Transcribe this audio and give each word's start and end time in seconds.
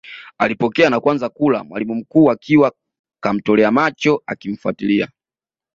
Alipokea 0.37 0.89
na 0.89 0.99
kuanza 0.99 1.29
kula 1.29 1.63
mwalimu 1.63 1.95
mkuu 1.95 2.31
akiwa 2.31 2.73
kamtolea 3.21 3.71
macho 3.71 4.23
akimfuatilia 4.25 5.07